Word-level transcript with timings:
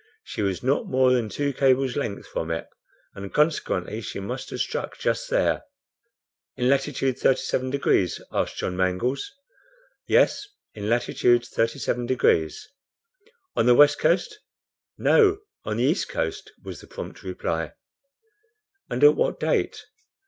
She 0.23 0.41
was 0.41 0.63
not 0.63 0.87
more 0.87 1.11
than 1.11 1.29
two 1.29 1.53
cables' 1.53 1.95
length 1.95 2.25
from 2.25 2.49
it 2.49 2.67
and 3.13 3.31
consequently 3.31 4.01
she 4.01 4.19
must 4.19 4.49
have 4.49 4.59
struck 4.59 4.97
just 4.97 5.29
there." 5.29 5.61
"In 6.55 6.67
latitude 6.69 7.19
37 7.19 7.69
degrees?" 7.69 8.19
asked 8.31 8.57
John 8.57 8.75
Mangles. 8.75 9.31
"Yes, 10.07 10.47
in 10.73 10.89
latitude 10.89 11.45
37 11.45 12.07
degrees." 12.07 12.67
"On 13.55 13.67
the 13.67 13.75
west 13.75 13.99
coast?" 13.99 14.39
"No, 14.97 15.41
on 15.65 15.77
the 15.77 15.83
east 15.83 16.09
coast," 16.09 16.51
was 16.63 16.81
the 16.81 16.87
prompt 16.87 17.21
reply. 17.21 17.73
"And 18.89 19.03
at 19.03 19.13
what 19.15 19.39
date?" 19.39 19.85